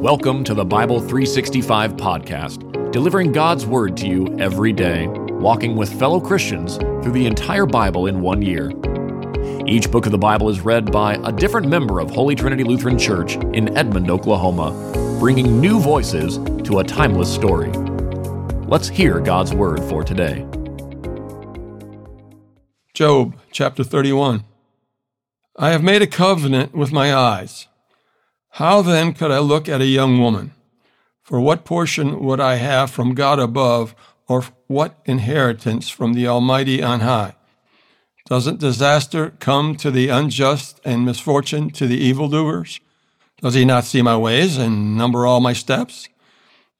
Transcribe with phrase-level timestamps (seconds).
[0.00, 5.92] Welcome to the Bible 365 podcast, delivering God's Word to you every day, walking with
[5.98, 8.72] fellow Christians through the entire Bible in one year.
[9.66, 12.98] Each book of the Bible is read by a different member of Holy Trinity Lutheran
[12.98, 14.70] Church in Edmond, Oklahoma,
[15.20, 17.70] bringing new voices to a timeless story.
[18.68, 20.46] Let's hear God's Word for today.
[22.94, 24.44] Job chapter 31.
[25.56, 27.66] I have made a covenant with my eyes.
[28.54, 30.52] How then could I look at a young woman?
[31.22, 33.94] For what portion would I have from God above,
[34.26, 37.34] or what inheritance from the Almighty on high?
[38.26, 42.80] Doesn't disaster come to the unjust and misfortune to the evildoers?
[43.40, 46.08] Does he not see my ways and number all my steps?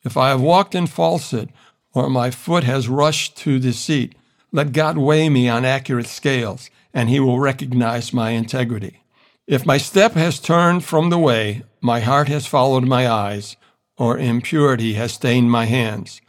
[0.05, 1.53] If I have walked in falsehood,
[1.95, 4.15] or my foot has rushed to deceit,
[4.53, 9.03] let God weigh me on accurate scales, and he will recognize my integrity.
[9.51, 13.57] If my step has turned from the way, my heart has followed my eyes,
[13.99, 16.21] or impurity has stained my hands,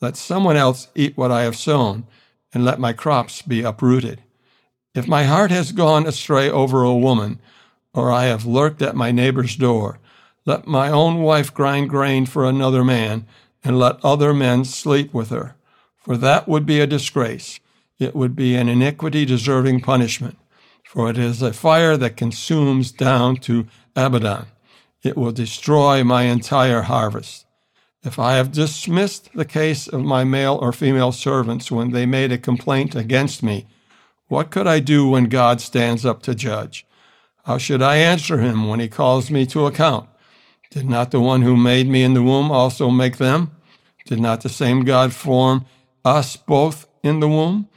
[0.00, 2.04] let someone else eat what I have sown,
[2.52, 4.24] and let my crops be uprooted.
[4.92, 7.38] If my heart has gone astray over a woman,
[7.92, 10.00] or I have lurked at my neighbor's door,
[10.44, 13.24] let my own wife grind grain for another man,
[13.62, 15.54] and let other men sleep with her.
[15.96, 17.60] For that would be a disgrace.
[18.00, 20.38] It would be an iniquity deserving punishment
[20.94, 24.46] for it is a fire that consumes down to Abaddon.
[25.02, 27.46] It will destroy my entire harvest.
[28.04, 32.30] If I have dismissed the case of my male or female servants when they made
[32.30, 33.66] a complaint against me,
[34.28, 36.86] what could I do when God stands up to judge?
[37.44, 40.08] How should I answer him when he calls me to account?
[40.70, 43.50] Did not the one who made me in the womb also make them?
[44.06, 45.64] Did not the same God form
[46.04, 47.68] us both in the womb?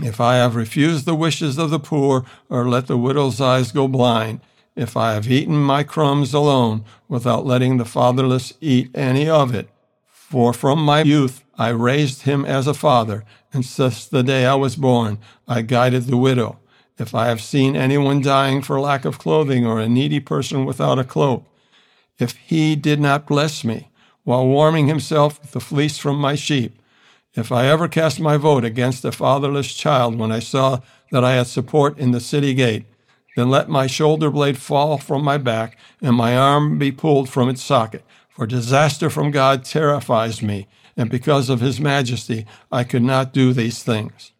[0.00, 3.88] If I have refused the wishes of the poor, or let the widow's eyes go
[3.88, 4.40] blind,
[4.76, 9.68] if I have eaten my crumbs alone, without letting the fatherless eat any of it,
[10.06, 14.54] for from my youth I raised him as a father, and since the day I
[14.54, 16.60] was born I guided the widow.
[16.96, 21.00] If I have seen anyone dying for lack of clothing, or a needy person without
[21.00, 21.44] a cloak,
[22.20, 23.90] if he did not bless me,
[24.22, 26.80] while warming himself with the fleece from my sheep,
[27.34, 30.80] if I ever cast my vote against a fatherless child when I saw
[31.10, 32.86] that I had support in the city gate,
[33.36, 37.48] then let my shoulder blade fall from my back and my arm be pulled from
[37.48, 38.04] its socket.
[38.28, 40.66] For disaster from God terrifies me,
[40.96, 44.32] and because of his majesty I could not do these things.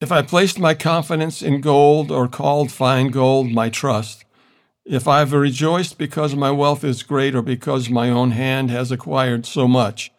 [0.00, 4.24] If I placed my confidence in gold or called fine gold my trust,
[4.84, 8.90] if I have rejoiced because my wealth is great or because my own hand has
[8.90, 10.10] acquired so much,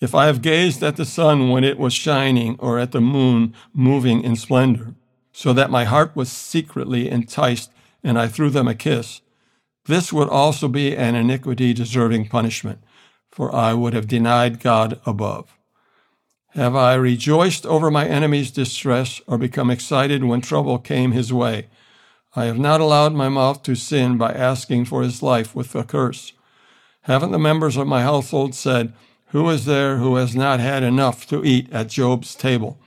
[0.00, 3.54] if I have gazed at the sun when it was shining, or at the moon
[3.72, 4.94] moving in splendor,
[5.32, 7.70] so that my heart was secretly enticed
[8.02, 9.20] and I threw them a kiss,
[9.86, 12.78] this would also be an iniquity deserving punishment,
[13.30, 15.58] for I would have denied God above.
[16.50, 21.66] Have I rejoiced over my enemy's distress, or become excited when trouble came his way?
[22.36, 25.84] I have not allowed my mouth to sin by asking for his life with a
[25.84, 26.32] curse.
[27.02, 28.92] Haven't the members of my household said,
[29.34, 32.78] who is there who has not had enough to eat at Job's table?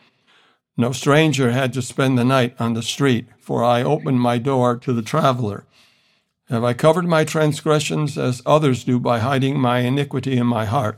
[0.77, 4.77] No stranger had to spend the night on the street, for I opened my door
[4.77, 5.65] to the traveler.
[6.47, 10.97] Have I covered my transgressions as others do by hiding my iniquity in my heart?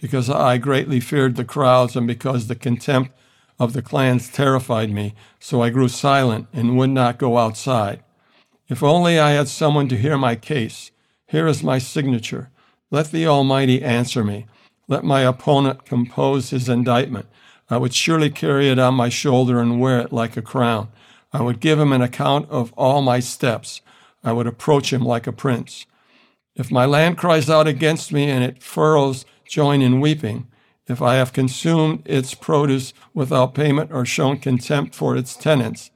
[0.00, 3.10] Because I greatly feared the crowds and because the contempt
[3.58, 8.04] of the clans terrified me, so I grew silent and would not go outside.
[8.68, 10.92] If only I had someone to hear my case.
[11.26, 12.50] Here is my signature.
[12.92, 14.46] Let the Almighty answer me.
[14.86, 17.26] Let my opponent compose his indictment.
[17.70, 20.88] I would surely carry it on my shoulder and wear it like a crown.
[21.32, 23.80] I would give him an account of all my steps.
[24.22, 25.86] I would approach him like a prince.
[26.54, 30.46] If my land cries out against me and its furrows join in weeping,
[30.86, 35.90] if I have consumed its produce without payment or shown contempt for its tenants,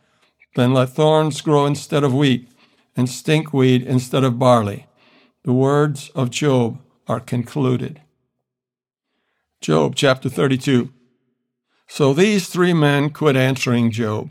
[0.57, 2.49] then let thorns grow instead of wheat
[2.97, 4.87] and stinkweed instead of barley.
[5.45, 8.01] The words of Job are concluded.
[9.61, 10.93] Job chapter 32.
[11.89, 14.31] So these three men quit answering Job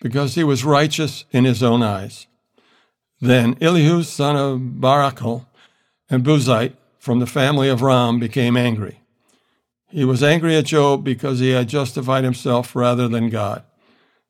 [0.00, 2.26] because he was righteous in his own eyes.
[3.20, 5.46] Then Elihu, son of Barachel,
[6.08, 9.00] and Buzite from the family of Ram became angry.
[9.90, 13.64] He was angry at Job because he had justified himself rather than God.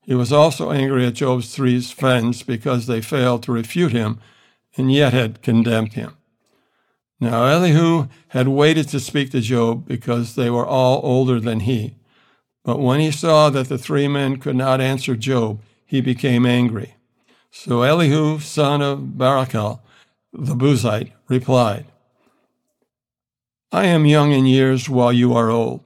[0.03, 4.20] He was also angry at Job's three friends because they failed to refute him
[4.76, 6.18] and yet had condemned him.
[7.20, 11.97] Now Elihu had waited to speak to Job because they were all older than he.
[12.65, 16.94] But when he saw that the three men could not answer Job, he became angry.
[17.50, 19.81] So Elihu, son of Barachel,
[20.32, 21.87] the Buzite, replied,
[23.73, 25.82] I am young in years while you are old.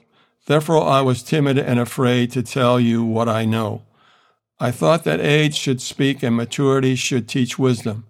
[0.47, 3.83] Therefore I was timid and afraid to tell you what I know.
[4.59, 8.05] I thought that age should speak and maturity should teach wisdom.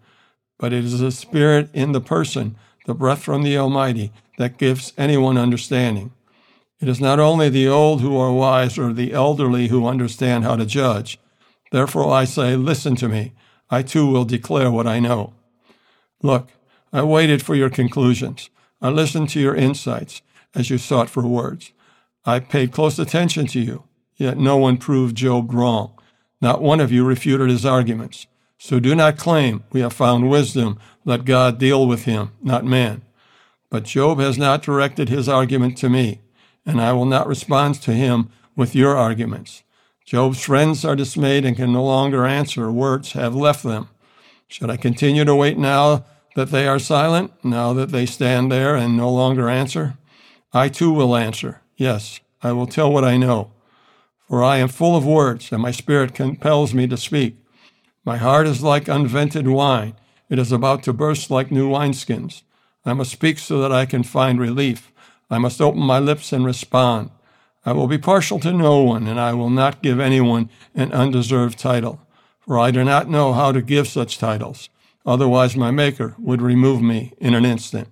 [0.59, 2.57] But it is the Spirit in the person,
[2.87, 6.13] the breath from the Almighty, that gives anyone understanding.
[6.81, 10.57] It is not only the old who are wise or the elderly who understand how
[10.57, 11.19] to judge.
[11.71, 13.33] Therefore I say, Listen to me.
[13.71, 15.33] I too will declare what I know.
[16.23, 16.49] Look,
[16.93, 18.51] I waited for your conclusions.
[18.81, 20.23] I listened to your insights
[20.55, 21.73] as you sought for words.
[22.25, 23.85] I paid close attention to you,
[24.17, 25.93] yet no one proved Job wrong.
[26.41, 28.27] Not one of you refuted his arguments.
[28.65, 30.79] So do not claim we have found wisdom.
[31.05, 33.03] Let God deal with him, not man.
[33.71, 36.21] But Job has not directed his argument to me
[36.65, 39.65] and I will not respond to him with your arguments.
[40.07, 42.71] Job's friends are dismayed and can no longer answer.
[42.71, 43.89] Words have left them.
[44.47, 46.05] Should I continue to wait now
[46.37, 49.99] that they are silent, now that they stand there and no longer answer?
[50.53, 51.63] I too will answer.
[51.77, 53.51] Yes, I will tell what I know.
[54.29, 57.42] For I am full of words, and my spirit compels me to speak.
[58.05, 59.95] My heart is like unvented wine.
[60.29, 62.43] It is about to burst like new wineskins.
[62.85, 64.91] I must speak so that I can find relief.
[65.31, 67.11] I must open my lips and respond.
[67.65, 71.61] I will be partial to no one, and I will not give anyone an undeserved
[71.61, 72.01] title,
[72.41, 74.69] for I do not know how to give such titles.
[75.07, 77.87] Otherwise, my Maker would remove me in an instant.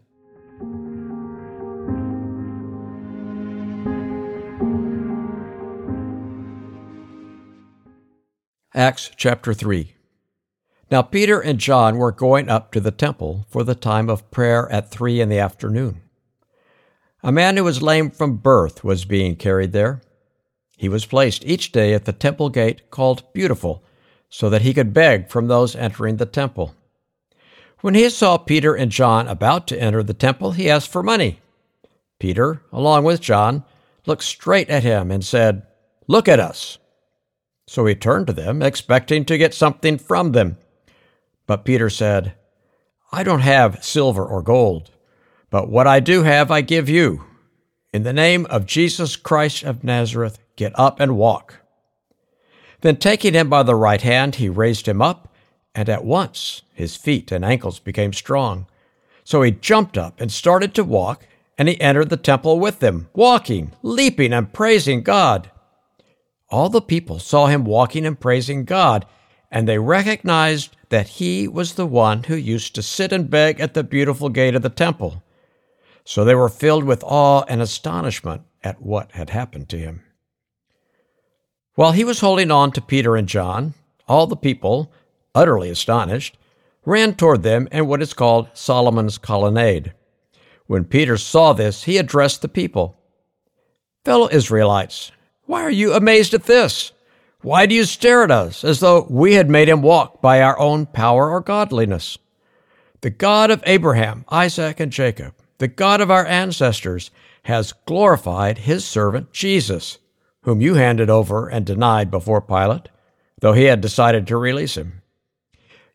[8.75, 9.95] Acts chapter 3.
[10.91, 14.71] Now Peter and John were going up to the temple for the time of prayer
[14.73, 16.01] at three in the afternoon.
[17.23, 20.01] A man who was lame from birth was being carried there.
[20.77, 23.85] He was placed each day at the temple gate called Beautiful,
[24.29, 26.75] so that he could beg from those entering the temple.
[27.81, 31.41] When he saw Peter and John about to enter the temple, he asked for money.
[32.19, 33.65] Peter, along with John,
[34.07, 35.63] looked straight at him and said,
[36.07, 36.79] Look at us.
[37.67, 40.57] So he turned to them, expecting to get something from them.
[41.51, 42.35] But Peter said,
[43.11, 44.93] I don't have silver or gold
[45.51, 47.25] but what I do have, I give you.
[47.93, 51.57] In the name of Jesus Christ of Nazareth, get up and walk.
[52.83, 55.35] Then taking him by the right hand, he raised him up,
[55.75, 58.67] and at once his feet and ankles became strong.
[59.25, 61.27] So he jumped up and started to walk,
[61.59, 65.51] and he entered the temple with them, walking, leaping, and praising God.
[66.49, 69.05] All the people saw him walking and praising God,
[69.51, 73.75] and they recognized that he was the one who used to sit and beg at
[73.75, 75.23] the beautiful gate of the temple.
[76.05, 80.03] So they were filled with awe and astonishment at what had happened to him.
[81.75, 83.75] While he was holding on to Peter and John,
[84.09, 84.93] all the people,
[85.35, 86.37] utterly astonished,
[86.85, 89.93] ran toward them in what is called Solomon's colonnade.
[90.67, 92.97] When Peter saw this, he addressed the people
[94.05, 95.13] Fellow Israelites,
[95.45, 96.93] why are you amazed at this?
[97.43, 100.59] Why do you stare at us as though we had made him walk by our
[100.59, 102.19] own power or godliness?
[103.01, 107.11] The God of Abraham, Isaac, and Jacob, the God of our ancestors,
[107.45, 109.99] has glorified his servant Jesus,
[110.43, 112.91] whom you handed over and denied before Pilate,
[113.41, 115.01] though he had decided to release him.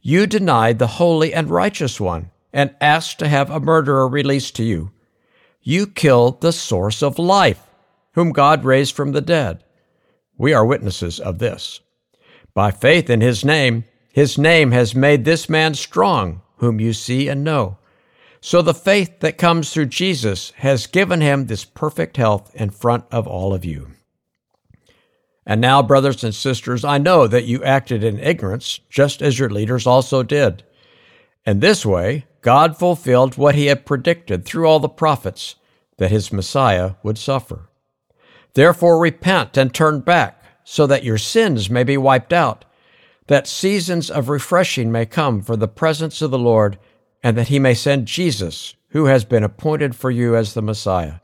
[0.01, 4.63] You denied the holy and righteous one and asked to have a murderer released to
[4.63, 4.91] you.
[5.61, 7.61] You killed the source of life,
[8.13, 9.64] whom God raised from the dead.
[10.37, 11.79] We are witnesses of this.
[12.53, 17.27] By faith in his name, his name has made this man strong, whom you see
[17.27, 17.77] and know.
[18.41, 23.05] So the faith that comes through Jesus has given him this perfect health in front
[23.11, 23.91] of all of you.
[25.45, 29.49] And now, brothers and sisters, I know that you acted in ignorance, just as your
[29.49, 30.63] leaders also did.
[31.45, 35.55] In this way, God fulfilled what he had predicted through all the prophets
[35.97, 37.69] that his Messiah would suffer.
[38.55, 42.65] Therefore, repent and turn back, so that your sins may be wiped out,
[43.27, 46.79] that seasons of refreshing may come for the presence of the Lord
[47.23, 51.15] and that he may send Jesus, who has been appointed for you as the Messiah.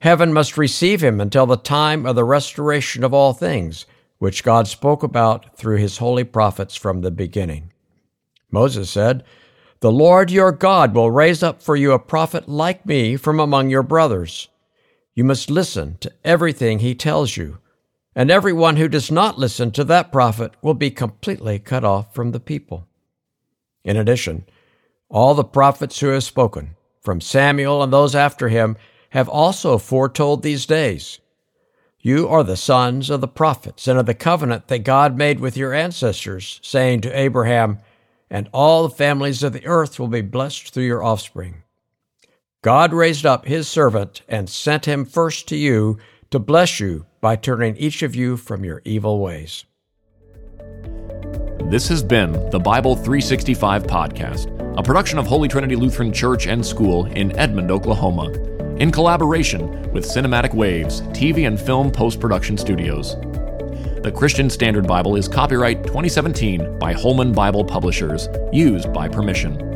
[0.00, 3.86] Heaven must receive him until the time of the restoration of all things,
[4.18, 7.72] which God spoke about through his holy prophets from the beginning.
[8.50, 9.22] Moses said,
[9.78, 13.70] The Lord your God will raise up for you a prophet like me from among
[13.70, 14.48] your brothers.
[15.14, 17.58] You must listen to everything he tells you,
[18.14, 22.32] and everyone who does not listen to that prophet will be completely cut off from
[22.32, 22.86] the people.
[23.84, 24.46] In addition,
[25.10, 28.76] all the prophets who have spoken, from Samuel and those after him,
[29.10, 31.18] have also foretold these days.
[32.00, 35.56] You are the sons of the prophets and of the covenant that God made with
[35.56, 37.78] your ancestors, saying to Abraham,
[38.30, 41.62] And all the families of the earth will be blessed through your offspring.
[42.62, 45.98] God raised up his servant and sent him first to you
[46.30, 49.64] to bless you by turning each of you from your evil ways.
[51.64, 56.64] This has been the Bible 365 podcast, a production of Holy Trinity Lutheran Church and
[56.64, 58.30] School in Edmond, Oklahoma,
[58.76, 63.16] in collaboration with Cinematic Waves TV and Film Post Production Studios.
[64.02, 69.71] The Christian Standard Bible is copyright 2017 by Holman Bible Publishers, used by permission.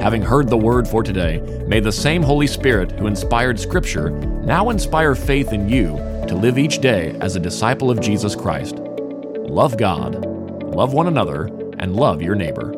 [0.00, 4.70] Having heard the word for today, may the same Holy Spirit who inspired Scripture now
[4.70, 5.88] inspire faith in you
[6.26, 8.76] to live each day as a disciple of Jesus Christ.
[8.76, 10.24] Love God,
[10.64, 12.72] love one another, and love your neighbor.